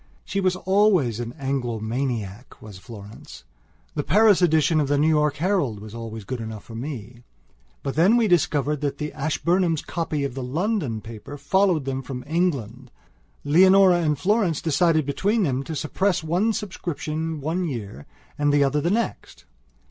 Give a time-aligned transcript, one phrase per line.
[0.25, 3.43] She was always an Anglo maniac, was Florence;
[3.93, 7.21] the Paris edition of the New York Herald was always good enough for me.
[7.83, 12.23] But when we discovered that the Ashburnhams' copy of the London paper followed them from
[12.25, 12.89] England,
[13.43, 18.07] Leonora and Florence decided between them to suppress one subscription one year
[18.39, 19.45] and the other the next.